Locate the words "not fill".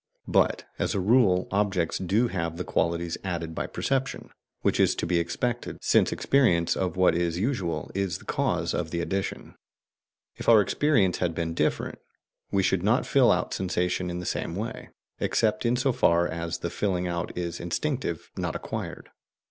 12.81-13.31